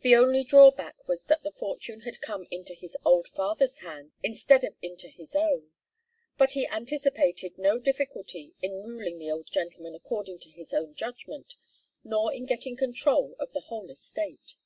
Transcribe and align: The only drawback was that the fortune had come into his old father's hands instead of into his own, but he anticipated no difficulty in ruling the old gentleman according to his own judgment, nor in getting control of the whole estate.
The 0.00 0.16
only 0.16 0.42
drawback 0.42 1.06
was 1.06 1.22
that 1.26 1.44
the 1.44 1.52
fortune 1.52 2.00
had 2.00 2.20
come 2.20 2.48
into 2.50 2.74
his 2.74 2.96
old 3.04 3.28
father's 3.28 3.78
hands 3.78 4.10
instead 4.20 4.64
of 4.64 4.76
into 4.82 5.06
his 5.06 5.36
own, 5.36 5.70
but 6.36 6.54
he 6.54 6.66
anticipated 6.66 7.56
no 7.58 7.78
difficulty 7.78 8.56
in 8.60 8.82
ruling 8.82 9.18
the 9.20 9.30
old 9.30 9.46
gentleman 9.48 9.94
according 9.94 10.40
to 10.40 10.50
his 10.50 10.74
own 10.74 10.94
judgment, 10.96 11.54
nor 12.02 12.32
in 12.34 12.44
getting 12.44 12.76
control 12.76 13.36
of 13.38 13.52
the 13.52 13.60
whole 13.70 13.88
estate. 13.88 14.56